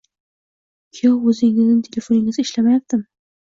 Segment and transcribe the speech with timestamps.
[0.99, 3.07] Kuyov, o`zingizning telefoningiz ishlamayaptimi